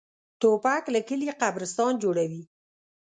[0.41, 2.43] توپک له کلي قبرستان جوړوي.